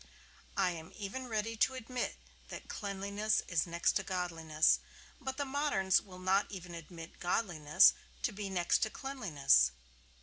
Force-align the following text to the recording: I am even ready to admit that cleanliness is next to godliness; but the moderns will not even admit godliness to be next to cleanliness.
I 0.57 0.71
am 0.71 0.91
even 0.95 1.27
ready 1.27 1.55
to 1.57 1.75
admit 1.75 2.17
that 2.49 2.67
cleanliness 2.67 3.43
is 3.47 3.67
next 3.67 3.91
to 3.97 4.03
godliness; 4.03 4.79
but 5.19 5.37
the 5.37 5.45
moderns 5.45 6.01
will 6.01 6.17
not 6.17 6.47
even 6.51 6.73
admit 6.73 7.19
godliness 7.19 7.93
to 8.23 8.31
be 8.31 8.49
next 8.49 8.79
to 8.79 8.89
cleanliness. 8.89 9.69